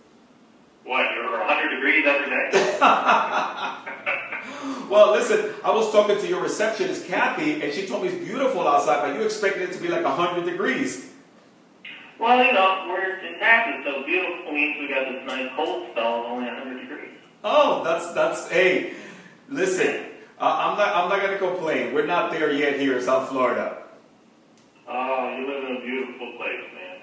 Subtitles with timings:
[0.84, 2.50] What, you're 100 degrees every day?
[4.90, 8.68] well, listen, I was talking to your receptionist, Kathy, and she told me it's beautiful
[8.68, 11.10] outside, but you expected it to be like 100 degrees.
[12.20, 16.22] Well, you know, we're in Texas, so beautiful means we got this nice cold spell
[16.22, 17.10] of only 100 degrees.
[17.44, 18.94] Oh, that's, that's, hey,
[19.50, 20.06] listen,
[20.40, 21.94] uh, I'm not, I'm not going to complain.
[21.94, 23.78] We're not there yet here in South Florida.
[24.88, 26.98] Oh, you live in a beautiful place, man.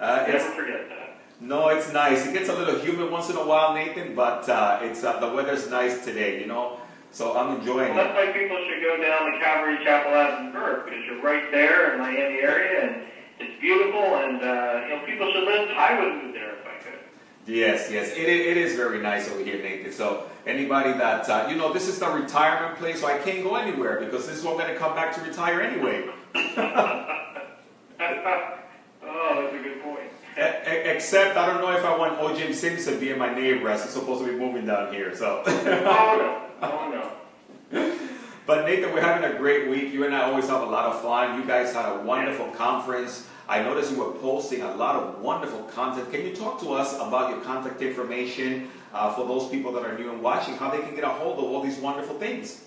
[0.00, 0.99] Uh, Never forget that.
[1.40, 2.26] No, it's nice.
[2.26, 5.28] It gets a little humid once in a while, Nathan, but uh, it's uh, the
[5.32, 6.78] weather's nice today, you know.
[7.12, 8.14] So I'm enjoying well, that's it.
[8.14, 11.98] That's why people should go down to Calvary Chapel Aventura because you're right there in
[11.98, 13.02] Miami area, and
[13.40, 14.00] it's beautiful.
[14.00, 15.70] And uh, you know, people should live.
[15.70, 16.98] I would move there if I could.
[17.46, 19.92] Yes, yes, it, it is very nice over here, Nathan.
[19.92, 23.56] So anybody that uh, you know, this is the retirement place, so I can't go
[23.56, 26.04] anywhere because this is where I'm going to come back to retire anyway.
[26.34, 27.06] oh,
[29.00, 29.99] that's a good point.
[30.40, 32.54] Except I don't know if I want O.J.
[32.54, 35.14] Simpson being my neighbor as he's supposed to be moving down here.
[35.14, 35.42] So.
[35.46, 36.42] oh no!
[36.62, 36.90] Oh
[37.72, 37.96] no!
[38.46, 39.92] But Nathan, we're having a great week.
[39.92, 41.38] You and I always have a lot of fun.
[41.38, 43.28] You guys had a wonderful conference.
[43.48, 46.10] I noticed you were posting a lot of wonderful content.
[46.10, 49.98] Can you talk to us about your contact information uh, for those people that are
[49.98, 52.64] new and watching, how they can get a hold of all these wonderful things?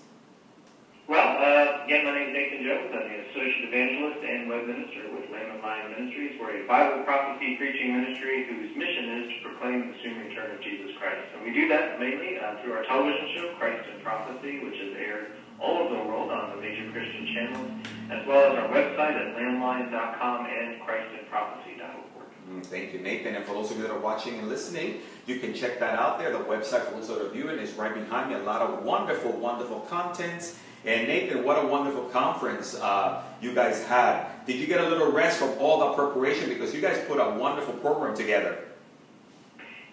[1.14, 2.90] Well, uh, again, my name is Nathan Jones.
[2.90, 6.42] I'm the Associate Evangelist and Web Minister with Lamb and Lion Ministries.
[6.42, 10.60] We're a Bible prophecy preaching ministry whose mission is to proclaim the soon return of
[10.66, 11.22] Jesus Christ.
[11.38, 14.98] And we do that mainly uh, through our television show, Christ in Prophecy, which is
[14.98, 17.70] aired all over the world on the major Christian channels,
[18.10, 22.26] as well as our website at lamblion.com and christinprophecy.org.
[22.50, 23.36] Mm, thank you, Nathan.
[23.36, 26.18] And for those of you that are watching and listening, you can check that out
[26.18, 26.32] there.
[26.32, 28.36] The website for those that are viewing is right behind me.
[28.36, 33.84] A lot of wonderful, wonderful contents and Nathan, what a wonderful conference uh, you guys
[33.86, 34.28] had.
[34.46, 36.50] Did you get a little rest from all the preparation?
[36.50, 38.58] Because you guys put a wonderful program together.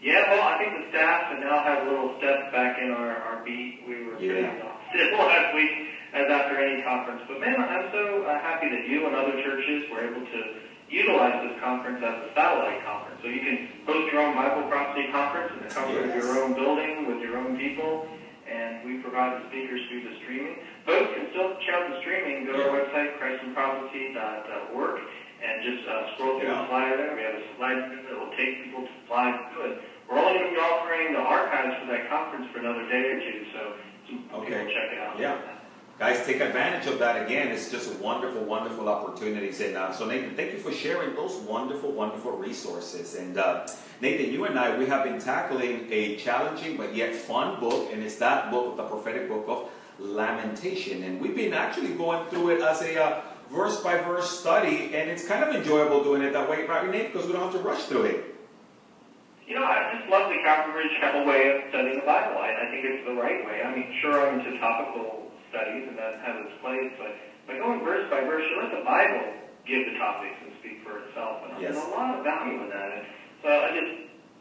[0.02, 3.16] Yeah, well, I think the staff and now have a little step back in our,
[3.16, 3.84] our beat.
[3.86, 4.50] We were yeah.
[4.90, 5.70] pretty last week
[6.14, 7.22] as after any conference.
[7.28, 10.40] But man, I'm so uh, happy that you and other churches were able to
[10.88, 13.20] utilize this conference as a satellite conference.
[13.22, 16.16] So you can host your own Bible prophecy conference in the comfort yes.
[16.16, 18.08] of your own building with your own people
[18.50, 20.58] and we provide the speakers through the streaming.
[20.84, 22.44] Folks can still check out the streaming.
[22.46, 24.96] Go to our website, christinprophecy.org,
[25.40, 26.62] and just uh, scroll through yeah.
[26.62, 27.14] the flyer there.
[27.14, 27.78] We have a slide
[28.10, 29.78] that will take people to slides good.
[30.10, 33.18] We're only going to be offering the archives for that conference for another day or
[33.22, 33.60] two, so
[34.42, 34.66] okay.
[34.74, 35.14] check it out.
[35.18, 35.38] Yeah.
[36.00, 37.48] Guys, take advantage of that again.
[37.48, 39.60] It's just a wonderful, wonderful opportunities.
[39.60, 43.16] And uh, so, Nathan, thank you for sharing those wonderful, wonderful resources.
[43.16, 43.68] And uh,
[44.00, 48.02] Nathan, you and I, we have been tackling a challenging but yet fun book, and
[48.02, 49.68] it's that book, the prophetic book of
[49.98, 51.02] Lamentation.
[51.02, 53.20] And we've been actually going through it as a uh,
[53.50, 57.12] verse by verse study, and it's kind of enjoyable doing it that way, right, Nate?
[57.12, 58.24] Because we don't have to rush through it.
[59.46, 62.38] You know, I just love the Calvary Chapel way of studying the Bible.
[62.38, 63.60] I, I think it's the right way.
[63.62, 67.12] I mean, sure, I'm into topical studies, and that has its place, but
[67.50, 69.34] by going verse by verse, you let the Bible
[69.66, 71.42] give the topics and speak for itself.
[71.44, 71.74] And yes.
[71.74, 72.88] there's a lot of value in that.
[72.94, 73.04] And
[73.42, 73.92] so I just,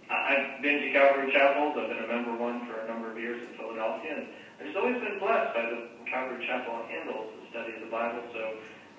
[0.10, 1.74] I've been to Calvary Chapels.
[1.78, 4.22] I've been a member one for a number of years in Philadelphia.
[4.22, 4.26] And
[4.60, 8.22] I've just always been blessed by the Calvary Chapel handles the study of the Bible.
[8.34, 8.42] So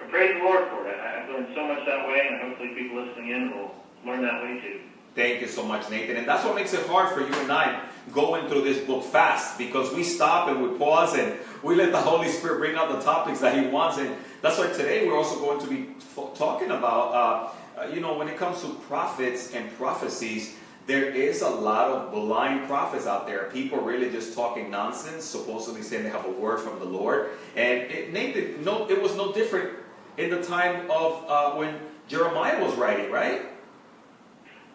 [0.02, 0.98] I praise the Lord for it.
[0.98, 3.74] I've learned so much that way, and hopefully people listening in will
[4.06, 4.80] learn that way too.
[5.14, 6.16] Thank you so much, Nathan.
[6.16, 9.58] And that's what makes it hard for you and I going through this book fast
[9.58, 13.00] because we stop and we pause and we let the Holy Spirit bring out the
[13.00, 13.98] topics that He wants.
[13.98, 15.88] And that's why today we're also going to be
[16.34, 21.42] talking about, uh, uh, you know, when it comes to prophets and prophecies, there is
[21.42, 23.44] a lot of blind prophets out there.
[23.52, 27.30] People really just talking nonsense, supposedly saying they have a word from the Lord.
[27.54, 29.70] And it, Nathan, no, it was no different
[30.16, 31.78] in the time of uh, when
[32.08, 33.42] Jeremiah was writing, right?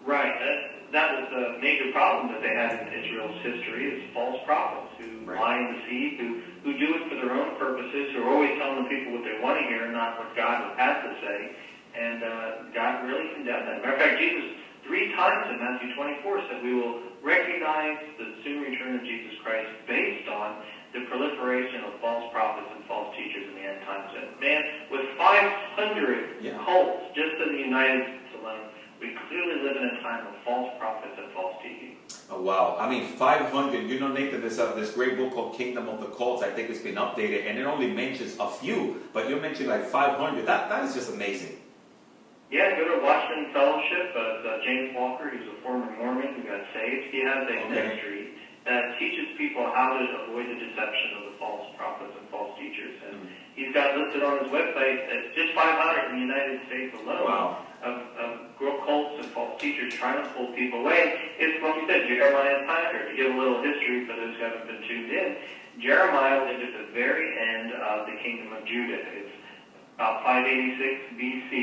[0.06, 0.75] Right.
[0.96, 5.28] That was the major problem that they had in Israel's history is false prophets who
[5.28, 5.40] right.
[5.40, 6.30] lie and deceive, who,
[6.64, 9.36] who do it for their own purposes, who are always telling the people what they
[9.44, 11.40] want to hear, not what God has to say.
[11.96, 13.84] And uh, God really condemned that.
[13.84, 14.56] Matter of fact, Jesus
[14.86, 19.70] three times in Matthew 24 said we will recognize the soon return of Jesus Christ
[19.88, 20.62] based on
[20.94, 24.14] the proliferation of false prophets and false teachers in the end times.
[24.14, 26.62] And man, with 500 yeah.
[26.64, 28.70] cults just in the United States alone,
[29.06, 31.98] we clearly live in a time of false prophets and false teaching.
[32.30, 32.76] Oh, wow.
[32.80, 33.88] I mean, 500.
[33.88, 36.42] You know, Nathan, there's uh, this great book called Kingdom of the Cults.
[36.42, 39.86] I think it's been updated, and it only mentions a few, but you mentioned like
[39.86, 40.46] 500.
[40.46, 41.62] That, that is just amazing.
[42.50, 44.14] Yeah, go to Watchman Fellowship.
[44.16, 47.14] Uh, uh, James Walker, who's a former Mormon who got saved.
[47.14, 47.70] He has a okay.
[47.70, 48.34] ministry
[48.66, 52.98] that teaches people how to avoid the deception of the false prophets and false teachers.
[53.06, 53.54] And mm-hmm.
[53.54, 57.26] he's got listed on his website it's just 500 in the United States alone.
[57.26, 58.25] Wow of, of cults and false
[59.66, 61.18] teachers trying to pull people away.
[61.42, 63.10] It's like you said, Jeremiah's time here.
[63.10, 65.30] To give a little history for those who haven't been tuned in,
[65.82, 69.02] Jeremiah lived at the very end of the kingdom of Judah.
[69.18, 69.34] It's
[69.98, 71.54] about 586 BC,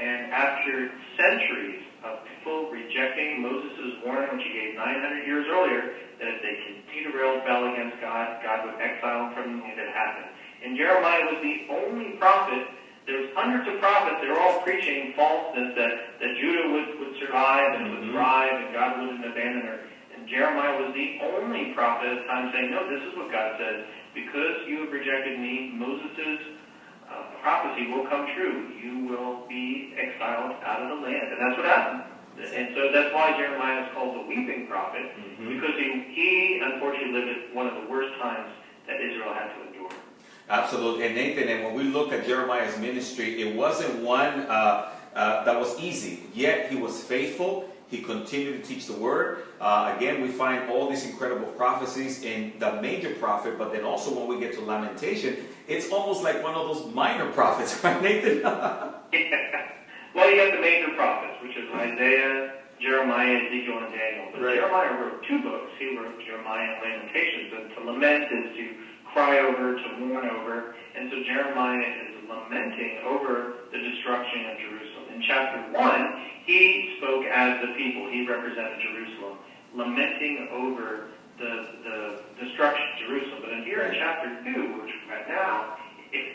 [0.00, 0.88] and after
[1.20, 6.54] centuries of people rejecting Moses' warning, which he gave 900 years earlier, that if they
[6.64, 10.32] continue to rebel against God, God would exile them from them, it happened.
[10.64, 12.72] And Jeremiah was the only prophet
[13.06, 17.76] there's hundreds of prophets that are all preaching falseness that, that Judah would, would survive
[17.76, 18.00] and mm-hmm.
[18.00, 19.78] would thrive and God wouldn't abandon her.
[20.16, 23.60] And Jeremiah was the only prophet at the time saying, no, this is what God
[23.60, 23.84] says.
[24.16, 26.40] Because you have rejected me, Moses'
[27.04, 28.72] uh, prophecy will come true.
[28.80, 31.28] You will be exiled out of the land.
[31.28, 32.08] And that's what happened.
[32.40, 35.54] And so that's why Jeremiah is called the weeping prophet, mm-hmm.
[35.54, 38.50] because he, he unfortunately lived at one of the worst times
[38.88, 39.73] that Israel had to endure.
[40.48, 41.06] Absolutely.
[41.06, 45.58] And Nathan, and when we look at Jeremiah's ministry, it wasn't one uh, uh, that
[45.58, 46.24] was easy.
[46.34, 47.68] Yet he was faithful.
[47.88, 49.44] He continued to teach the word.
[49.60, 54.12] Uh, again, we find all these incredible prophecies in the major prophet, but then also
[54.12, 55.36] when we get to Lamentation,
[55.68, 58.40] it's almost like one of those minor prophets, right, Nathan?
[58.40, 58.90] yeah.
[60.14, 64.26] Well, you have the major prophets, which is Isaiah, Jeremiah, Ezekiel, and Daniel.
[64.30, 64.54] But right.
[64.54, 65.72] Jeremiah wrote two books.
[65.76, 67.50] He wrote Jeremiah and Lamentations.
[67.50, 68.64] And to lament is to
[69.14, 70.74] cry over, to mourn over.
[70.94, 75.14] And so Jeremiah is lamenting over the destruction of Jerusalem.
[75.14, 78.10] In chapter 1, he spoke as the people.
[78.10, 79.38] He represented Jerusalem,
[79.74, 81.08] lamenting over
[81.38, 83.38] the, the destruction of Jerusalem.
[83.42, 85.78] But in here in chapter 2, which we're at now,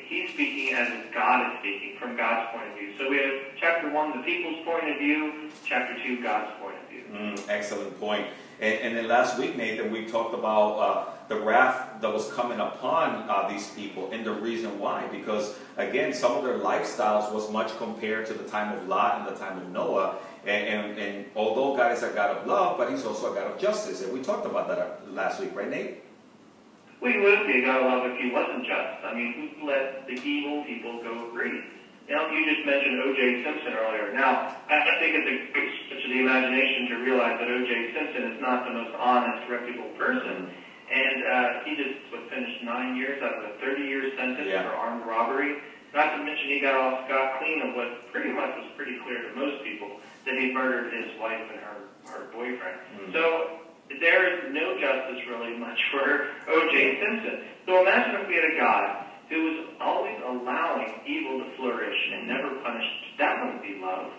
[0.08, 2.94] he's speaking as God is speaking, from God's point of view.
[2.98, 6.79] So we have chapter 1, the people's point of view, chapter 2, God's point of
[6.79, 6.79] view.
[7.12, 8.28] Mm, excellent point.
[8.60, 12.60] And, and, then last week, Nathan, we talked about uh, the wrath that was coming
[12.60, 15.08] upon uh, these people and the reason why.
[15.08, 19.36] Because, again, some of their lifestyles was much compared to the time of Lot and
[19.36, 20.18] the time of Noah.
[20.46, 23.52] And, and, and although God is a God of love, but he's also a God
[23.52, 24.02] of justice.
[24.04, 26.04] And we talked about that uh, last week, right, Nate?
[27.02, 29.06] Well, he would be a God of love if he wasn't just.
[29.06, 31.64] I mean, who let the evil people go free?
[32.10, 33.46] Now, you just mentioned O.J.
[33.46, 34.10] Simpson earlier.
[34.18, 37.94] Now, I think it's a stretch of the imagination to realize that O.J.
[37.94, 40.50] Simpson is not the most honest, reputable person.
[40.90, 44.66] And uh, he just what, finished nine years out of a 30-year sentence yeah.
[44.66, 45.62] for armed robbery.
[45.94, 49.30] Not to mention he got off scot clean of what pretty much was pretty clear
[49.30, 51.78] to most people that he murdered his wife and her,
[52.10, 52.78] her boyfriend.
[52.90, 53.14] Mm-hmm.
[53.14, 53.70] So
[54.02, 57.06] there is no justice really much for O.J.
[57.06, 57.46] Simpson.
[57.70, 62.28] So imagine if we had a God who was always allowing evil to flourish and
[62.28, 63.18] never punished.
[63.18, 64.12] That wouldn't be love.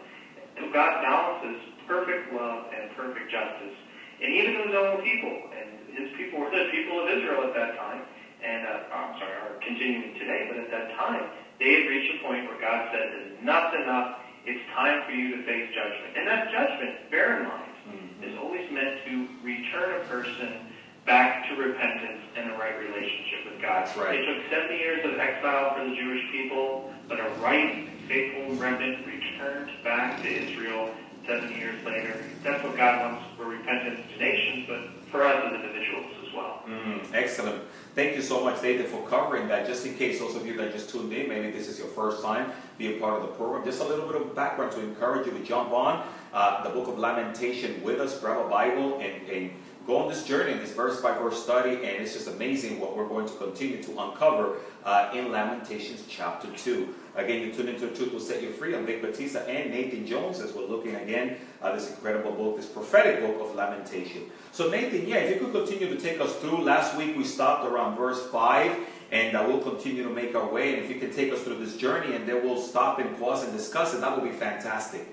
[0.57, 3.75] And God balances perfect love and perfect justice.
[4.23, 5.35] And even his own people.
[5.51, 8.03] And his people were the people of Israel at that time,
[8.41, 12.19] and uh, I'm sorry, are continuing today, but at that time, they had reached a
[12.25, 16.17] point where God said, enough's enough, it's time for you to face judgment.
[16.17, 18.25] And that judgment, bear in mind, mm-hmm.
[18.25, 20.70] is always meant to return a person
[21.11, 23.85] back to repentance and a right relationship with God.
[23.97, 24.21] Right.
[24.21, 29.05] It took 70 years of exile for the Jewish people, but a right faithful remnant
[29.05, 30.89] returned back to Israel
[31.27, 32.23] 70 years later.
[32.45, 36.63] That's what God wants for repentance to nations, but for us as individuals as well.
[36.69, 37.61] Mm, excellent.
[37.97, 39.67] Thank you so much, Nathan, for covering that.
[39.67, 42.23] Just in case those of you that just tuned in, maybe this is your first
[42.23, 45.33] time being part of the program, just a little bit of background to encourage you
[45.33, 49.51] to jump on uh, the book of Lamentation with us, grab a Bible, and, and
[49.91, 53.09] go on this journey, this verse by verse study, and it's just amazing what we're
[53.09, 56.95] going to continue to uncover uh, in Lamentations chapter 2.
[57.17, 58.77] Again, you tune into Truth Will Set You Free.
[58.77, 62.67] I'm Vic Batista and Nathan Jones as we're looking again at this incredible book, this
[62.67, 64.31] prophetic book of Lamentation.
[64.53, 66.63] So, Nathan, yeah, if you could continue to take us through.
[66.63, 68.79] Last week we stopped around verse 5,
[69.11, 70.75] and uh, we'll continue to make our way.
[70.75, 73.43] And if you can take us through this journey, and then we'll stop and pause
[73.43, 75.09] and discuss it, that would be fantastic.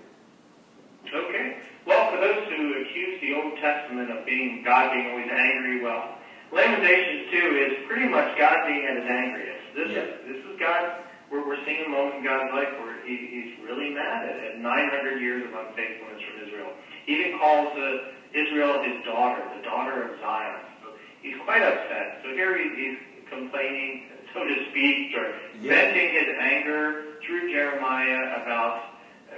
[1.11, 1.57] Okay.
[1.87, 6.19] Well, for those who accuse the Old Testament of being God being always angry, well,
[6.51, 9.63] Lamentations 2 is pretty much God being at his angriest.
[9.73, 10.03] This yeah.
[10.03, 13.51] is this is God we're, we're seeing a moment in God's life where he, he's
[13.67, 16.71] really mad at, at 900 years of unfaithfulness from Israel.
[17.05, 20.61] He even calls uh, Israel his daughter, the daughter of Zion.
[20.83, 20.87] So
[21.21, 22.23] he's quite upset.
[22.23, 25.71] So here he, he's complaining, so to speak, or yeah.
[25.71, 28.96] venting his anger through Jeremiah about,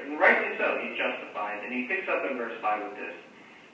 [0.09, 1.61] and rightly so, he's justified.
[1.63, 3.15] And he picks up in verse 5 with this.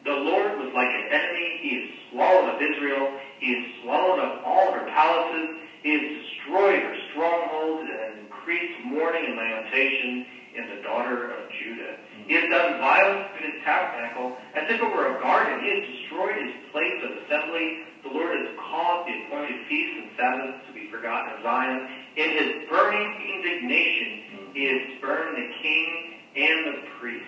[0.04, 1.48] The Lord was like an enemy.
[1.64, 3.10] He has swallowed up Israel.
[3.40, 5.64] He has swallowed up all her palaces.
[5.82, 10.26] He has destroyed her strongholds and increased mourning and lamentation
[10.56, 11.98] in the daughter of Judah.
[12.28, 15.60] He has done violence to his tabernacle as if it were a garden.
[15.64, 17.86] He has destroyed his place of assembly.
[18.04, 21.80] The Lord has caused the appointed feasts and Sabbaths to be forgotten in Zion.
[22.16, 27.26] In his burning indignation, he has burned the king and the priest.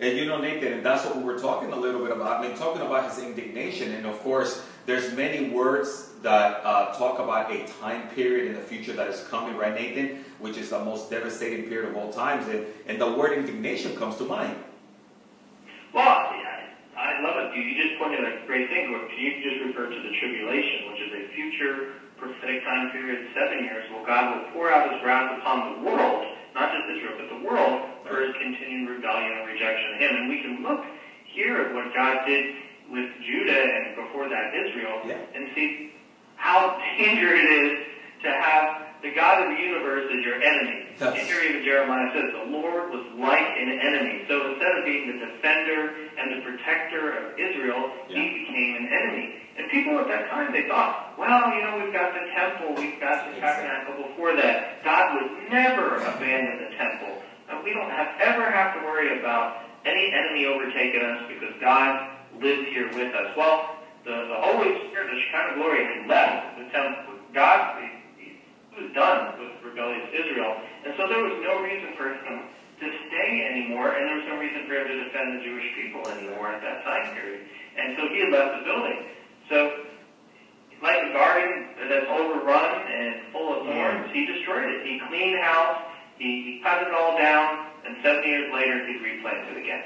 [0.00, 2.40] And you know, Nathan, and that's what we were talking a little bit about.
[2.40, 7.18] I mean, talking about his indignation, and of course, there's many words that uh, talk
[7.18, 10.24] about a time period in the future that is coming, right, Nathan?
[10.38, 12.48] Which is the most devastating period of all times.
[12.48, 14.56] And, and the word indignation comes to mind.
[15.92, 16.32] Well,
[16.98, 17.56] I love it.
[17.56, 18.94] You just pointed out a great thing.
[18.94, 23.64] Or you just referred to the tribulation, which is a future prophetic time period, seven
[23.64, 23.86] years.
[23.90, 27.42] Well, God will pour out his wrath upon the world, not just Israel, but the
[27.46, 30.10] world, for his continued rebellion and rejection of him.
[30.16, 30.84] And we can look
[31.24, 32.56] here at what God did
[32.90, 35.20] with Judah and before that Israel yeah.
[35.34, 35.92] and see
[36.36, 37.72] how dangerous it is
[38.22, 40.90] to have the God of the universe as your enemy.
[40.98, 41.14] That's...
[41.14, 44.24] And here even Jeremiah says, the Lord was like an enemy.
[44.26, 48.18] So instead of being the defender and the protector of Israel, yeah.
[48.18, 49.38] he became an enemy.
[49.58, 53.00] And people at that time, they thought, well, you know, we've got the temple, we've
[53.00, 54.82] got the tabernacle before that.
[54.84, 57.22] God would never abandon the temple.
[57.58, 62.06] And we don't have, ever have to worry about any enemy overtaking us because God
[62.38, 63.34] lives here with us.
[63.34, 67.18] Well, the, the Holy Spirit, the Shekinah glory, had left the temple.
[67.34, 67.90] God he,
[68.22, 68.38] he
[68.78, 70.54] was done with rebellious Israel.
[70.86, 72.46] And so there was no reason for him
[72.78, 76.06] to stay anymore, and there was no reason for him to defend the Jewish people
[76.14, 77.42] anymore at that time period.
[77.74, 78.98] And so he had left the building.
[79.50, 79.58] So,
[80.78, 84.86] like a garden that's overrun and full of thorns, he destroyed it.
[84.86, 85.82] He cleaned house,
[86.18, 89.84] he cut it all down, and seven years later, he replanted again.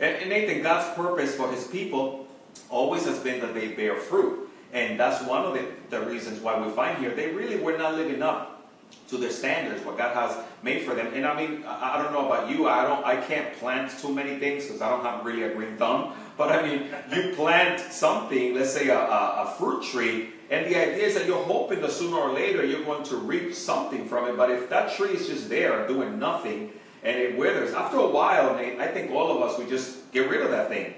[0.00, 2.26] And, and Nathan, God's purpose for his people
[2.68, 4.48] always has been that they bear fruit.
[4.72, 7.94] And that's one of the, the reasons why we find here they really were not
[7.94, 8.61] living up
[9.08, 11.12] to their standards, what God has made for them.
[11.14, 14.38] And I mean, I, don't know about you, I don't, I can't plant too many
[14.38, 16.14] things because I don't have really a green thumb.
[16.38, 20.76] But I mean, you plant something, let's say a, a, a fruit tree, and the
[20.76, 24.28] idea is that you're hoping that sooner or later you're going to reap something from
[24.28, 24.36] it.
[24.36, 26.72] But if that tree is just there doing nothing
[27.02, 30.40] and it withers, after a while, I think all of us, we just get rid
[30.40, 30.94] of that thing.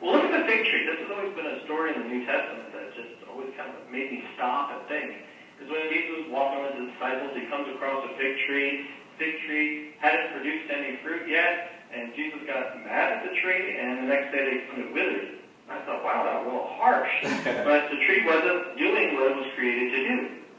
[0.00, 0.86] Well, look at the fig tree.
[0.86, 3.90] This has always been a story in the New Testament that just always kind of
[3.90, 5.22] made me stop and think.
[5.62, 8.90] Because when Jesus was walking with his disciples, he comes across a fig tree.
[9.14, 14.02] Fig tree hadn't produced any fruit yet, and Jesus got mad at the tree, and
[14.02, 15.38] the next day they found it withered.
[15.70, 17.14] I thought, wow, that was a little harsh.
[17.62, 20.16] but the tree wasn't doing what it was created to do,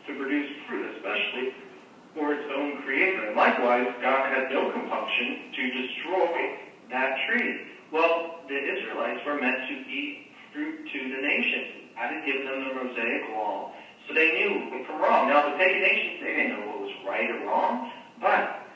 [0.08, 1.52] to produce fruit, especially
[2.16, 3.28] for its own creator.
[3.28, 6.64] And likewise, God had no compunction to destroy
[6.96, 7.76] that tree.
[7.92, 11.92] Well, the Israelites were meant to eat fruit to the nations.
[12.00, 13.74] I had given them the Mosaic law.
[14.08, 15.30] So they knew from wrong.
[15.30, 18.68] Now, the pagan nations, they didn't know what was right or wrong, but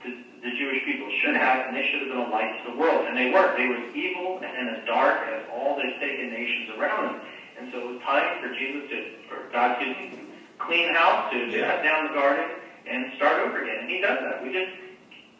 [0.00, 2.76] the, the Jewish people should have, and they should have been a light to the
[2.80, 3.04] world.
[3.04, 3.52] And they were.
[3.56, 7.20] They were evil and as dark as all the pagan nations around them.
[7.60, 9.86] And so it was time for Jesus to, for God to
[10.64, 11.68] clean house, to yeah.
[11.68, 12.48] cut down the garden,
[12.88, 13.84] and start over again.
[13.84, 14.40] And he does that.
[14.42, 14.72] We just,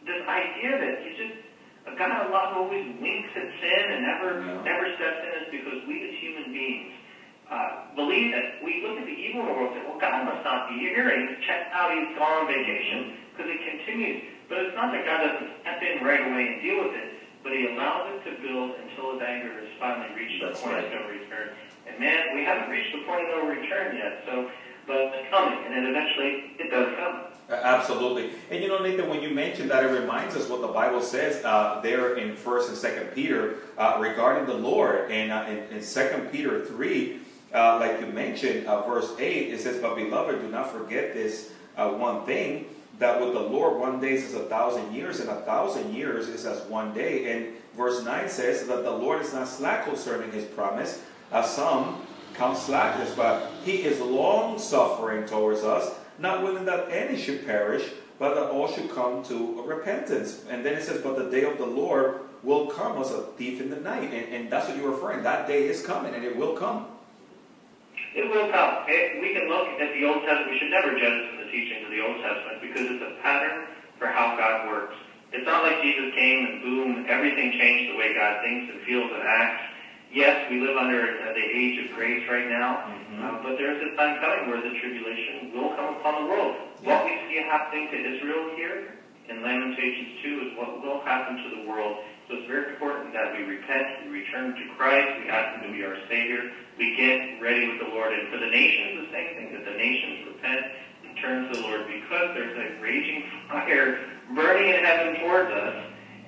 [0.04, 1.36] this idea that you just,
[1.88, 4.60] a God of love always winks at sin and never no.
[4.62, 6.92] never steps in is because we as human beings
[7.50, 10.24] uh, believe that we look at the evil in the world and say, well, God
[10.24, 11.10] must not be here.
[11.10, 13.18] And he's checked out, he's gone on vacation.
[13.34, 14.22] because it continues.
[14.48, 17.52] But it's not that God doesn't step in right away and deal with it, but
[17.52, 20.84] He allows it to build until His anger has finally reached That's the point right.
[20.86, 21.48] of no return.
[21.86, 24.22] And man, we haven't reached the point of no return yet.
[24.26, 24.50] So,
[24.86, 27.22] but it's coming, and then eventually it does come.
[27.48, 28.30] Absolutely.
[28.50, 31.44] And you know, Nathan, when you mentioned that, it reminds us what the Bible says
[31.44, 35.10] uh, there in First and Second Peter uh, regarding the Lord.
[35.10, 37.20] And uh, in, in Second Peter three,
[37.54, 41.50] uh, like you mentioned, uh, verse eight, it says, "But beloved, do not forget this
[41.76, 42.66] uh, one thing."
[42.98, 46.44] That with the Lord, one day is a thousand years, and a thousand years is
[46.44, 47.32] as one day.
[47.32, 51.02] And verse 9 says that the Lord is not slack concerning his promise,
[51.32, 52.02] as some
[52.34, 57.88] count slackness, but he is long suffering towards us, not willing that any should perish,
[58.18, 60.44] but that all should come to repentance.
[60.48, 63.60] And then it says, But the day of the Lord will come as a thief
[63.60, 64.12] in the night.
[64.12, 65.22] And, and that's what you're referring.
[65.22, 66.86] That day is coming, and it will come.
[68.14, 68.82] It will come.
[68.90, 70.50] It, we can look at the Old Testament.
[70.50, 73.70] We should never judge from the teachings of the Old Testament because it's a pattern
[73.98, 74.96] for how God works.
[75.30, 79.06] It's not like Jesus came and boom, everything changed the way God thinks and feels
[79.14, 79.62] and acts.
[80.10, 83.22] Yes, we live under the age of grace right now, Mhm.
[83.22, 86.56] uh, but there's a time coming where the tribulation will come upon the world.
[86.82, 88.90] What we see happening to Israel here
[89.28, 92.02] in Lamentations 2 is what will happen to the world.
[92.30, 95.76] So it's very important that we repent, we return to Christ, we ask Him to
[95.76, 98.14] be our Savior, we get ready with the Lord.
[98.14, 100.62] And for the nations, the same thing, that the nations repent
[101.02, 103.98] and turn to the Lord because there's a raging fire
[104.32, 105.74] burning in heaven towards us,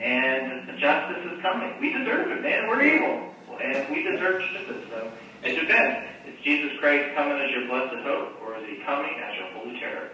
[0.00, 1.70] and justice is coming.
[1.78, 2.66] We deserve it, man.
[2.66, 3.30] We're evil,
[3.62, 4.82] and we deserve justice.
[4.90, 5.06] So
[5.44, 6.10] it depends.
[6.26, 9.78] Is Jesus Christ coming as your blessed hope, or is He coming as your holy
[9.78, 10.10] terror?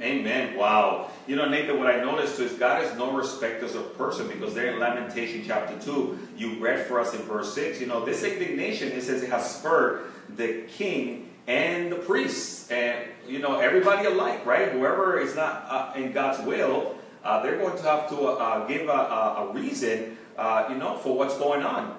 [0.00, 0.56] Amen.
[0.56, 1.10] Wow.
[1.26, 4.70] You know, Nathan, what I noticed is God is no respecters of person because there
[4.70, 8.92] in Lamentation chapter 2, you read for us in verse 6, you know, this indignation,
[8.92, 14.44] it says it has spurred the king and the priests and, you know, everybody alike,
[14.44, 14.70] right?
[14.72, 18.88] Whoever is not uh, in God's will, uh, they're going to have to uh, give
[18.88, 21.96] a, a, a reason, uh, you know, for what's going on.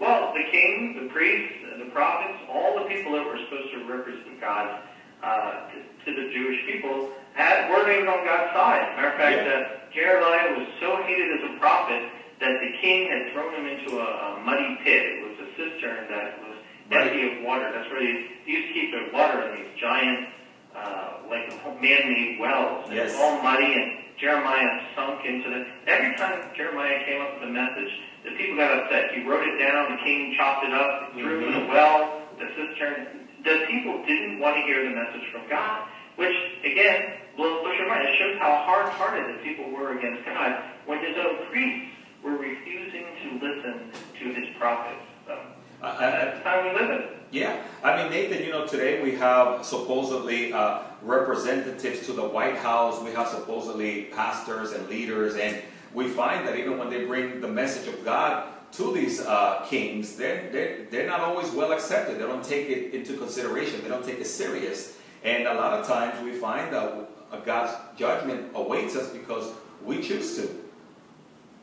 [0.00, 4.40] Well, the king, the priests, the prophets, all the people that were supposed to represent
[4.40, 4.80] God
[5.22, 8.96] uh, to, to the Jewish people had weren't even on God's side.
[8.96, 9.52] Matter of fact, Yeah.
[9.52, 12.02] uh, Jeremiah was so hated as a prophet
[12.40, 15.02] that the king had thrown him into a, a muddy pit.
[15.04, 16.56] It was a cistern that was
[16.90, 17.06] Right.
[17.06, 17.70] empty of water.
[17.72, 20.28] That's where they used to keep their water in these giant,
[20.76, 21.48] uh, like
[21.80, 22.88] man-made wells.
[22.90, 25.66] And It was all muddy, and Jeremiah sunk into the.
[25.86, 27.88] Every time Jeremiah came up with a message,
[28.24, 29.12] the people got upset.
[29.14, 29.92] He wrote it down.
[29.96, 31.66] The king chopped it up, threw it in Mhm.
[31.66, 33.21] the well, the cistern.
[33.44, 38.08] The people didn't want to hear the message from God, which again blows your mind.
[38.08, 41.90] It shows how hard-hearted the people were against God when his own priests
[42.22, 45.00] were refusing to listen to his prophets.
[45.26, 45.38] So
[45.82, 47.02] I- I- that's the time we live in.
[47.32, 52.56] Yeah, I mean, Nathan, you know, today we have supposedly uh, representatives to the White
[52.58, 55.56] House, we have supposedly pastors and leaders, and
[55.94, 60.16] we find that even when they bring the message of God to these uh, kings,
[60.16, 62.16] they're, they're, they're not always well accepted.
[62.16, 64.96] They don't take it into consideration, they don't take it serious.
[65.24, 69.52] And a lot of times we find that God's judgment awaits us because
[69.84, 70.48] we choose to.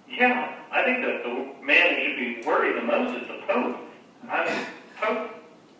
[0.09, 3.77] Yeah, I think that the man who should be worried the most is the Pope.
[4.29, 4.65] I mean,
[5.01, 5.31] Pope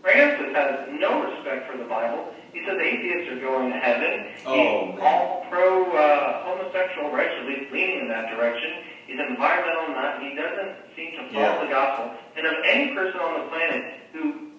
[0.02, 2.34] Francis has no respect for the Bible.
[2.54, 4.28] He says atheists are going to heaven.
[4.46, 8.72] Oh, He's all pro uh, homosexual rights, at least leaning in that direction.
[9.08, 10.22] He's an environmental nut.
[10.22, 11.59] He doesn't seem to follow Yeah.
[11.70, 12.12] The gospel.
[12.36, 14.50] And of any person on the planet who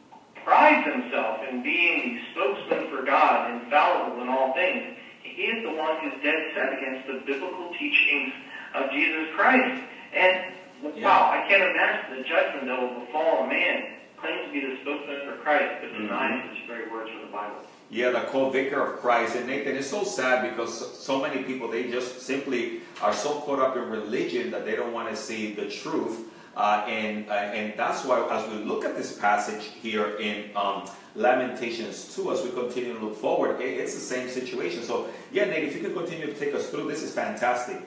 [0.44, 5.74] prides himself in being the spokesman for God, infallible in all things, he is the
[5.74, 8.32] one who's dead set against the biblical teachings
[8.74, 9.82] of Jesus Christ.
[10.14, 10.54] And
[10.96, 11.04] Yeah.
[11.04, 13.84] wow, I can't imagine the judgment that will befall a man
[14.16, 16.06] claims to be the spokesman for Christ, but mm-hmm.
[16.06, 17.56] denies his very words from the Bible.
[17.90, 19.34] Yeah, the co-vicar of Christ.
[19.34, 23.40] And Nathan, it's so sad because so- so many people, they just simply are so
[23.40, 26.28] caught up in religion that they don't want to see the truth.
[26.60, 30.84] Uh, and, uh, and that's why as we look at this passage here in um,
[31.16, 34.82] Lamentations 2, as we continue to look forward, it- it's the same situation.
[34.82, 37.80] So yeah, Nate, if you could continue to take us through, this is fantastic.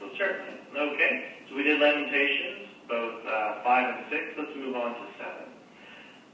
[0.00, 0.58] So certainly.
[0.76, 1.12] Okay.
[1.48, 4.22] So we did Lamentations, both uh, 5 and 6.
[4.38, 5.30] Let's move on to 7.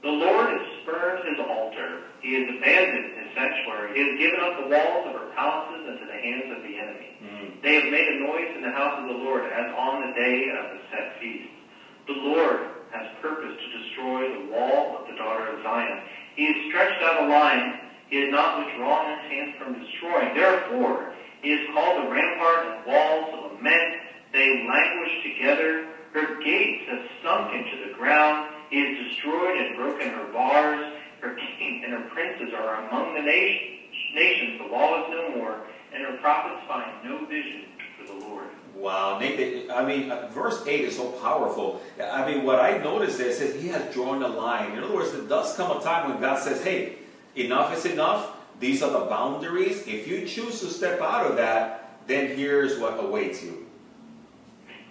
[0.00, 2.04] The Lord has spurned his altar.
[2.22, 3.92] He has abandoned his sanctuary.
[3.92, 7.07] He has given up the walls of her palaces into the hands of the enemy.
[7.62, 10.46] They have made a noise in the house of the Lord as on the day
[10.62, 11.50] of the set feast.
[12.06, 15.98] The Lord has purposed to destroy the wall of the daughter of Zion.
[16.36, 17.74] He has stretched out a line.
[18.08, 20.32] He has not withdrawn his hand from destroying.
[20.34, 21.10] Therefore,
[21.42, 23.90] he has called the rampart and walls to lament.
[24.32, 25.82] They languish together.
[26.14, 28.46] Her gates have sunk into the ground.
[28.70, 30.80] He has destroyed and broken her bars.
[31.20, 34.58] Her king and her princes are among the nation, nations.
[34.58, 35.58] The law is no more.
[35.94, 37.64] And her prophets find no vision
[37.98, 38.46] for the Lord.
[38.74, 41.82] Wow, Nathan, I mean, uh, verse 8 is so powerful.
[42.00, 44.72] I mean, what I noticed is that he has drawn a line.
[44.72, 46.96] In other words, there does come a time when God says, hey,
[47.34, 48.36] enough is enough.
[48.60, 49.86] These are the boundaries.
[49.86, 53.66] If you choose to step out of that, then here's what awaits you.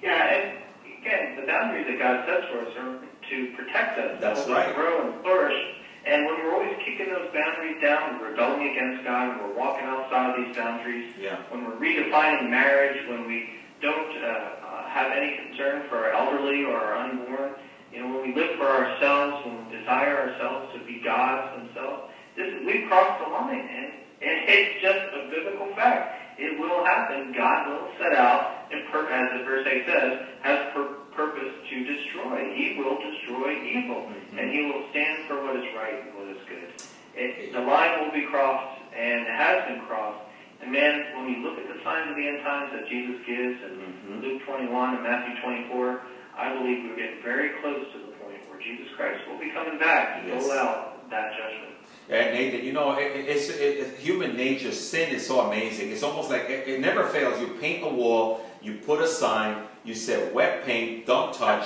[0.01, 0.57] Yeah, and
[1.01, 4.73] again, the boundaries that God sets for us are to protect us, That's right.
[4.75, 5.75] grow and flourish.
[6.07, 9.83] And when we're always kicking those boundaries down, we're rebelling against God, and we're walking
[9.85, 11.35] outside of these boundaries, Yeah.
[11.51, 13.49] when we're redefining marriage, when we
[13.81, 17.51] don't uh, uh, have any concern for our elderly or our unborn,
[17.91, 22.09] you know, when we live for ourselves, when we desire ourselves to be gods themselves,
[22.37, 23.85] this, we cross the line, and,
[24.23, 26.39] and it's just a biblical fact.
[26.39, 27.33] It will happen.
[27.35, 31.75] God will set out, and per, as the verse 8 says, has per, purpose to
[31.83, 32.53] destroy.
[32.53, 34.37] He will destroy evil, Mhm.
[34.39, 36.69] and he will stand for what is right and what is good.
[37.17, 40.21] It, the line will be crossed, and it has been crossed.
[40.61, 43.57] And man, when we look at the signs of the end times that Jesus gives
[43.65, 44.21] in Mhm.
[44.21, 46.01] Luke 21 and Matthew 24,
[46.37, 49.77] I believe we're getting very close to the point where Jesus Christ will be coming
[49.79, 50.43] back to Yes.
[50.47, 51.73] dole out that judgment.
[52.09, 54.71] And Nathan, you know, it, it- it's it, it- human nature.
[54.71, 55.91] Sin is so amazing.
[55.91, 57.39] It's almost like it, it never fails.
[57.41, 59.55] You paint a wall, you put a sign,
[59.87, 61.65] you said wet paint, don't touch,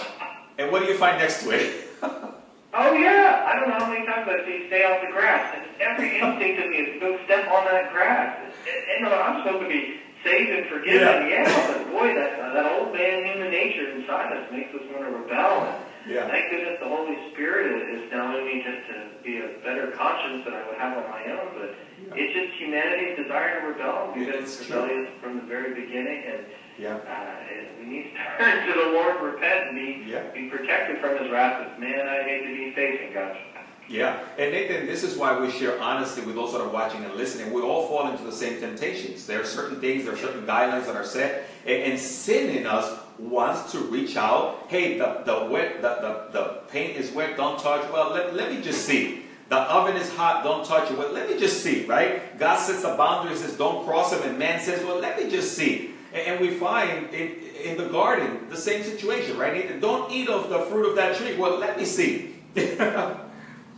[0.57, 1.87] and what do you find next to it?
[2.73, 5.67] Oh yeah, I don't know how many times I see stay off the grass, and
[5.83, 8.39] every instinct of me is to go step on that grass.
[8.63, 11.51] And, and, I'm supposed to be saved and forgiven, Yeah.
[11.51, 15.03] yeah, but boy, that uh, that old man human nature inside us makes us want
[15.03, 15.67] to rebel.
[15.67, 16.31] And Yeah.
[16.31, 20.47] Thank goodness the Holy Spirit is now in me just to be a better conscience
[20.47, 21.51] than I would have on my own.
[21.59, 21.75] But
[22.15, 24.13] it's just humanity's desire to rebel.
[24.15, 26.47] We've been It's rebellious from the very beginning, and
[26.81, 26.95] Yeah.
[26.95, 30.23] uh, and we need to turn to the Lord, repent, and be Yeah.
[30.33, 31.79] be protected from His wrath.
[31.79, 33.37] Man, I hate to be facing God.
[33.87, 37.13] Yeah, and Nathan, this is why we share honestly with those that are watching and
[37.15, 37.51] listening.
[37.51, 39.27] We all fall into the same temptations.
[39.27, 42.65] There are certain things, there are certain guidelines that are set, and, and sin in
[42.65, 44.65] us wants to reach out.
[44.69, 47.91] Hey, the the wet, the, the, the paint is wet, don't touch.
[47.91, 49.25] Well, let, let me just see.
[49.49, 50.97] The oven is hot, don't touch it.
[50.97, 52.39] Well, let me just see, right?
[52.39, 55.57] God sets a boundary, says don't cross them, and man says, well, let me just
[55.57, 55.91] see.
[56.13, 59.53] And, we find in, in the garden the same situation, right?
[59.53, 61.37] Nathan, don't eat of the fruit of that tree.
[61.37, 62.35] Well, let me see.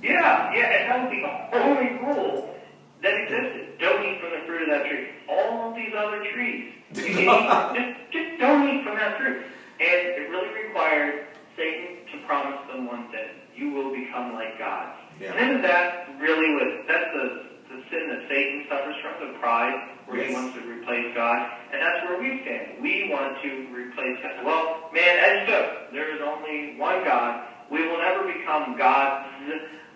[0.04, 2.54] Yeah, yeah, and that would be the only rule
[3.02, 3.80] that existed.
[3.80, 5.08] Don't eat from the fruit of that tree.
[5.32, 9.48] All of these other trees, you can eat, just, just don't eat from that fruit.
[9.80, 14.91] And it really required Satan to promise them one thing: you will become like God.
[15.22, 15.32] Yeah.
[15.32, 19.88] And isn't that really was that's the the sin that Satan suffers from, the pride,
[20.13, 22.82] where he wants to replace God, and that's where we stand.
[22.82, 24.45] We want to replace God.
[24.45, 27.47] Well, man, as so, there is only one God.
[27.71, 29.26] We will never become gods,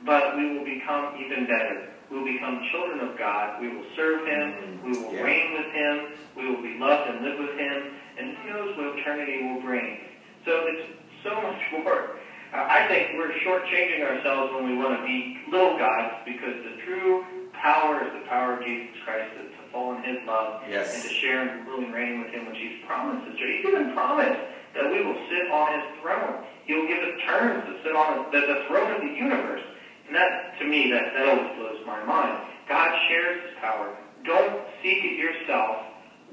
[0.05, 1.93] but we will become even better.
[2.09, 3.61] We will become children of God.
[3.61, 4.53] We will serve Him.
[4.53, 4.91] Mm-hmm.
[4.91, 5.21] We will Yeah.
[5.23, 5.95] reign with Him.
[6.35, 7.93] We will be loved and live with Him.
[8.17, 9.99] And who knows what eternity will bring.
[10.45, 10.87] So it's
[11.23, 12.17] so much more.
[12.53, 17.25] I think we're shortchanging ourselves when we want to be little gods because the true
[17.61, 20.93] power is the power of Jesus Christ to, to fall in His love Yes.
[20.95, 23.35] and to share and rule and reign with Him, which He's promised us.
[23.37, 24.39] He's even promised
[24.75, 26.43] that we will sit on His throne.
[26.65, 29.61] He will give us terms to sit on the, the throne of the universe.
[30.07, 32.39] And that, to me, that, that always blows my mind.
[32.69, 33.95] God shares His power.
[34.25, 35.77] Don't seek it yourself.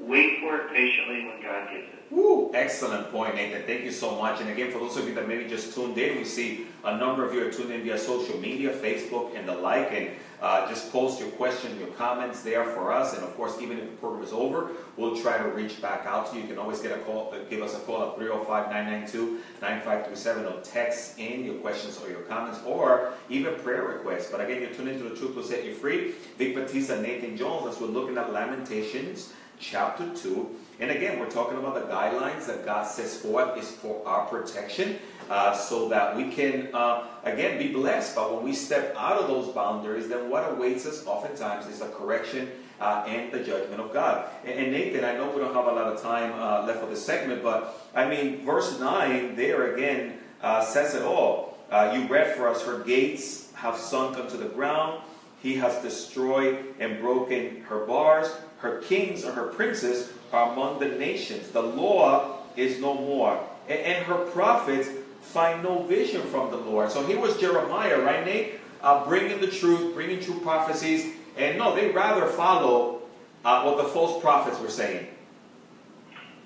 [0.01, 2.03] Wait for it patiently when God gives it.
[2.11, 3.63] Woo, excellent point, Nathan.
[3.63, 4.41] Thank you so much.
[4.41, 7.27] And again, for those of you that maybe just tuned in, we see a number
[7.27, 9.91] of you are tuned in via social media, Facebook, and the like.
[9.93, 10.11] And
[10.43, 13.15] uh, just post your question, your comments there for us.
[13.15, 16.31] And of course, even if the program is over, we'll try to reach back out
[16.31, 16.43] to you.
[16.43, 21.19] You can always get a call, uh, give us a call at 305-992-9537 or text
[21.19, 24.31] in your questions or your comments or even prayer requests.
[24.31, 26.13] But again, you're tuned into the Truth Will Set You Free.
[26.37, 30.55] Vic Batista, Nathan Jones, as we're looking at Lamentations chapter 2.
[30.81, 34.99] And again, we're talking about the guidelines that God sets forth is for our protection
[35.31, 38.15] uh, so that we can, uh, again, be blessed.
[38.15, 41.89] But when we step out of those boundaries, then what awaits us oftentimes is a
[41.89, 44.29] correction uh, and the judgment of God.
[44.45, 46.87] And, and Nathan, I know we don't have a lot of time uh, left for
[46.87, 51.59] this segment, but I mean, verse 9 there again uh, says it all.
[51.71, 55.03] Uh, you read for us, her gates have sunk unto the ground.
[55.43, 58.29] He has destroyed and broken her bars.
[58.59, 61.49] Her kings or her princes are among the nations.
[61.51, 63.43] The law is no more.
[63.69, 64.89] And, and her prophets
[65.25, 66.91] find no vision from the Lord.
[66.91, 68.61] So here was Jeremiah, right, Nate?
[68.83, 71.15] Uh, bringing the truth, bringing true prophecies.
[71.37, 73.01] And no, they rather follow
[73.45, 75.07] uh, what the false prophets were saying.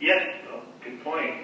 [0.01, 0.37] Yes,
[0.85, 1.35] good point.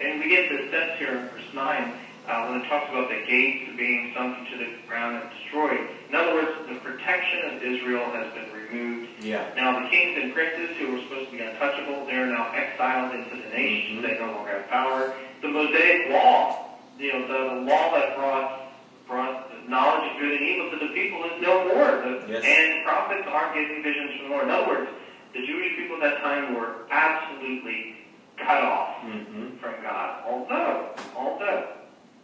[0.00, 1.92] And we get the sense here in verse 9
[2.28, 5.88] uh, when it talks about the gates being sunk into the ground and destroyed.
[6.08, 9.44] In other words, the protection of Israel has been removed Yeah.
[9.56, 13.36] Now the kings and princes who were supposed to be untouchable, they're now exiled into
[13.36, 14.00] the nations.
[14.00, 14.02] Mhm.
[14.02, 15.14] They no longer have power.
[15.40, 16.71] The Mosaic law,
[17.02, 18.72] you know, the, the law that brought
[19.06, 22.00] brought knowledge of good and evil to the people is no more.
[22.00, 22.44] The, Yes.
[22.46, 24.44] And prophets aren't giving visions from the Lord.
[24.44, 24.90] In other words,
[25.34, 27.96] the Jewish people at that time were absolutely
[28.38, 30.22] cut off hmm from God.
[30.26, 31.68] Although, although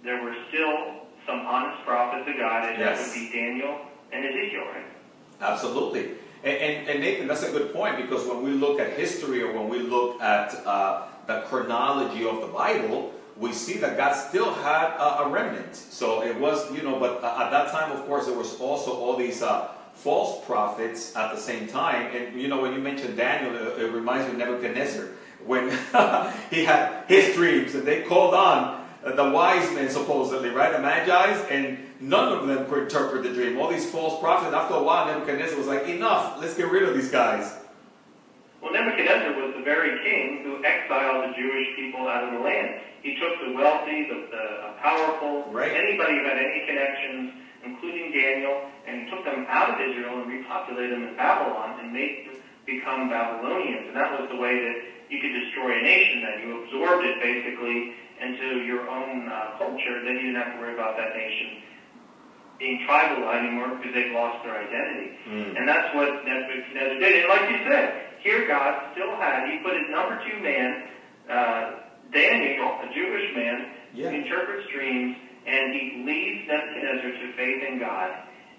[0.05, 3.09] there were still some honest prophets of God, and that Yes.
[3.09, 3.79] would be Daniel
[4.13, 4.87] and Ezekiel, right?
[5.41, 6.13] Absolutely.
[6.45, 9.53] And, and, and Nathan, that's a good point because when we look at history or
[9.53, 14.53] when we look at uh, the chronology of the Bible, we see that God still
[14.53, 15.77] had a, a remnant.
[15.77, 19.17] So it was, you know, but at that time, of course, there was also all
[19.17, 22.15] these uh, false prophets at the same time.
[22.15, 25.07] And, you know, when you mentioned Daniel, it, it reminds me of Nebuchadnezzar
[25.47, 25.71] when
[26.51, 30.73] he had his dreams and they called on the wise men, supposedly, right?
[30.73, 33.59] The Magi's, and none of them could interpret the dream.
[33.59, 36.95] All these false prophets, after a while, Nebuchadnezzar was like, enough, let's get rid of
[36.95, 37.58] these guys.
[38.63, 42.83] Well, Nebuchadnezzar was the very king who exiled the Jewish people out of the land.
[43.03, 44.45] He took the wealthy, the, the
[44.83, 45.71] powerful, Right.
[45.71, 50.27] anybody who had any connections, including Daniel, and he took them out of Israel and
[50.27, 53.87] repopulated them in Babylon and made them become Babylonians.
[53.89, 54.77] And that was the way that
[55.09, 56.27] you could destroy a nation.
[56.27, 60.03] Then you absorbed it basically into your own uh, culture.
[60.03, 61.63] Then you didn't have to worry about that nation
[62.59, 65.15] being tribal anymore because they've lost their identity.
[65.31, 65.57] Mm.
[65.57, 67.23] And that's what Nebuchadnezzar did.
[67.23, 70.89] And like you said, here God still had, he put his number two man,
[71.29, 71.63] uh,
[72.13, 73.57] Daniel, a Jewish man,
[73.93, 74.11] Yeah.
[74.11, 78.11] who interprets dreams, and he leads Nebuchadnezzar to faith in God.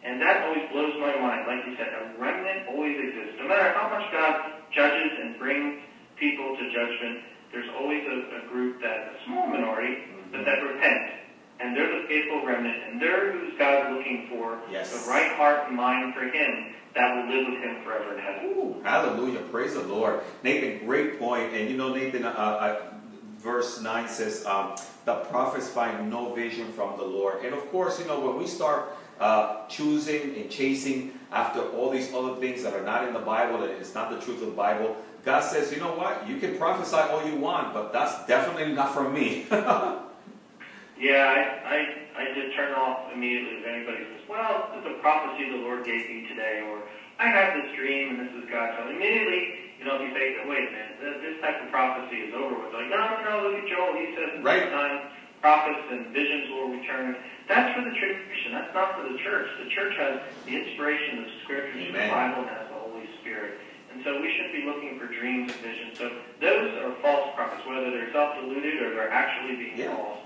[0.04, 1.46] And that always blows my mind.
[1.46, 3.36] Like you said, a remnant always exists.
[3.40, 5.82] No matter how much God judges and brings
[6.16, 7.20] people to judgment,
[7.52, 9.98] there's always a, a group that, a small minority,
[10.32, 11.29] but that repent.
[11.62, 14.92] And they're the faithful remnant, and they're who's God looking for, Yes.
[15.06, 18.46] the right heart and mind for him that will live with him forever in heaven.
[18.58, 19.40] Ooh, hallelujah.
[19.52, 20.22] Praise the Lord.
[20.44, 21.54] Nathan, great point.
[21.54, 22.82] And you know, Nathan, uh, uh,
[23.40, 27.44] verse 9 says, um, the prophets find no vision from the Lord.
[27.44, 32.14] And of course, you know, when we start uh, choosing and chasing after all these
[32.14, 34.56] other things that are not in the Bible, and it's not the truth of the
[34.56, 34.96] Bible,
[35.26, 36.28] God says, you know what?
[36.28, 39.46] You can prophesy all you want, but that's definitely not from me.
[41.00, 41.78] Yeah, I, I,
[42.20, 46.04] I just turn off immediately if anybody says, well, it's a prophecy the Lord gave
[46.12, 46.84] me today, or
[47.20, 49.08] I had this dream and this is God telling me.
[49.08, 52.36] Immediately, you know, if you say, wait a minute, th- this type of prophecy is
[52.36, 52.76] over with.
[52.76, 53.96] Like, no, no, no, look at Joel.
[53.96, 54.68] He says Right.
[54.76, 55.08] time
[55.40, 57.16] prophets and visions will return.
[57.48, 58.52] That's for the tribulation.
[58.52, 59.48] That's not for the church.
[59.64, 62.12] The church has the inspiration of the scriptures, the.
[62.12, 63.56] Bible has the Holy Spirit.
[63.96, 65.96] And so we should be looking for dreams and visions.
[65.96, 66.12] So
[66.44, 69.96] those are false prophets, whether they're self-deluded or they're actually being Yeah.
[69.96, 70.20] false.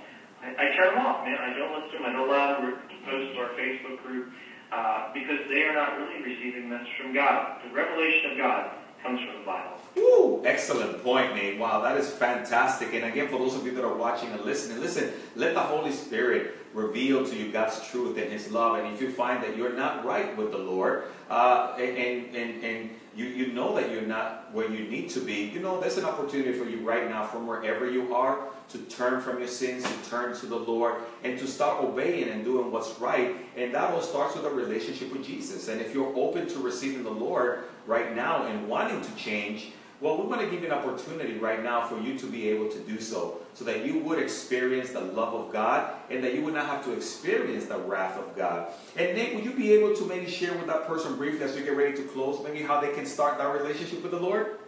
[0.44, 1.38] I, I turn them off, man.
[1.40, 2.06] I don't listen to them.
[2.06, 4.34] I don't allow them to post to our Facebook group
[4.72, 7.62] uh, because they are not really receiving message from God.
[7.64, 9.78] The revelation of God comes from the Bible.
[9.96, 10.46] Woo!
[10.46, 11.60] Excellent point, Nate.
[11.60, 12.94] Wow, that is fantastic.
[12.94, 15.92] And again, for those of you that are watching and listening, listen, let the Holy
[15.92, 18.78] Spirit reveal to you God's truth and His love.
[18.78, 22.90] And if you find that you're not right with the Lord, uh, and, and, and
[23.16, 26.06] you, you know that you're not where you need to be, you know, there's an
[26.06, 30.10] opportunity for you right now from wherever you are to turn from your sins, to
[30.10, 33.36] turn to the Lord, and to start obeying and doing what's right.
[33.56, 35.68] And that all starts with a relationship with Jesus.
[35.68, 39.72] And if you're open to receiving the Lord right now and wanting to change,
[40.04, 42.68] well, we want to give you an opportunity right now for you to be able
[42.68, 46.42] to do so, so that you would experience the love of God and that you
[46.44, 48.68] would not have to experience the wrath of God.
[48.98, 51.64] And Nate, would you be able to maybe share with that person briefly as we
[51.64, 54.60] get ready to close, maybe how they can start that relationship with the Lord?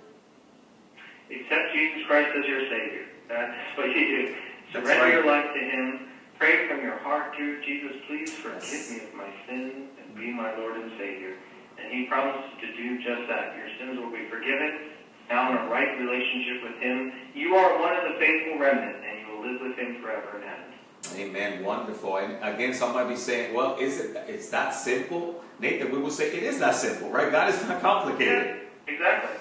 [1.29, 3.05] Accept Jesus Christ as your Savior.
[3.27, 4.35] That's what you do.
[4.71, 5.13] Surrender right.
[5.13, 6.07] your life to Him.
[6.39, 8.91] Pray from your heart, dear Jesus, please forgive Yes.
[8.91, 11.33] me of my sins and be my Lord and Savior.
[11.77, 13.55] And He promises to do just that.
[13.57, 14.94] Your sins will be forgiven.
[15.29, 19.19] Now in a right relationship with Him, you are one of the faithful remnant, and
[19.19, 20.61] you will live with Him forever and ever.
[21.15, 21.63] Amen.
[21.63, 22.17] Wonderful.
[22.17, 25.43] And again, some might be saying, well, is it it's that simple?
[25.59, 27.31] Nathan, we will say it is that simple, right?
[27.31, 28.57] God is not complicated.
[28.87, 29.39] Yeah, exactly.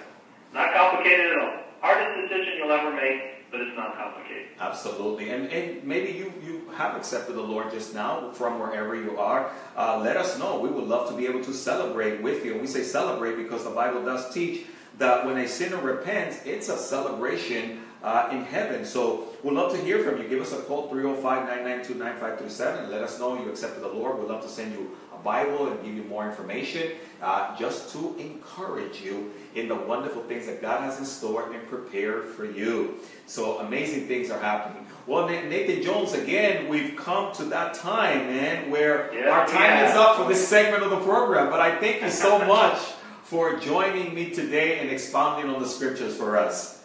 [0.53, 1.59] Not complicated at all.
[1.81, 4.49] Hardest decision you'll ever make, but it's not complicated.
[4.61, 5.31] Absolutely.
[5.31, 9.51] And, and maybe you, you have accepted the Lord just now from wherever you are.
[9.77, 10.61] Uh, let us know.
[10.61, 12.53] We would love to be able to celebrate with you.
[12.53, 14.67] And we say celebrate because the Bible does teach
[14.99, 18.85] that when a sinner repents, it's a celebration uh, in heaven.
[18.85, 20.29] So we'd love to hear from you.
[20.29, 22.89] Give us a call, 305-992-9537.
[22.91, 24.19] Let us know you accepted the Lord.
[24.19, 28.15] We'd love to send you a Bible and give you more information uh, just to
[28.19, 32.97] encourage you in the wonderful things that God has in store and prepared for you.
[33.27, 34.87] So amazing things are happening.
[35.07, 39.91] Well, Nathan Jones, again, we've come to that time, man, where Yeah, our time yeah.
[39.91, 41.51] is up for this segment of the program.
[41.51, 42.79] But I thank you so much
[43.25, 46.85] for joining me today and expounding on the scriptures for us.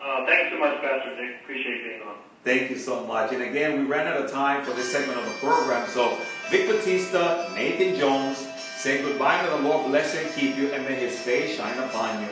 [0.00, 1.40] Uh, thanks so much, Pastor Vic.
[1.42, 2.14] Appreciate being on.
[2.44, 3.32] Thank you so much.
[3.32, 5.88] And again, we ran out of time for this segment of the program.
[5.88, 6.16] So,
[6.50, 8.38] Vic Batista, Nathan Jones,
[8.76, 11.78] say goodbye to the Lord bless you and keep you, and may his face shine
[11.78, 12.28] upon you.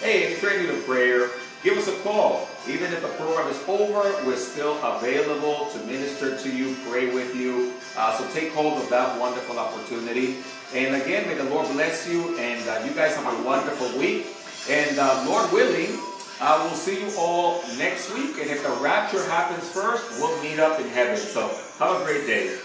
[0.00, 1.30] Hey, if you're need of prayer,
[1.62, 2.48] give us a call.
[2.68, 7.34] Even if the program is over, we're still available to minister to you, pray with
[7.34, 7.72] you.
[7.96, 10.36] Uh, so take hold of that wonderful opportunity.
[10.74, 14.26] And again, may the Lord bless you, and uh, you guys have a wonderful week.
[14.70, 15.98] And uh, Lord willing,
[16.40, 18.38] I will see you all next week.
[18.40, 21.16] And if the rapture happens first, we'll meet up in heaven.
[21.16, 21.48] So
[21.78, 22.58] have a great day.